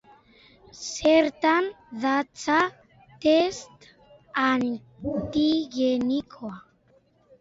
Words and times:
Zertan 0.83 1.67
datza 2.05 2.57
test 3.27 3.87
antigenikoa? 4.49 6.57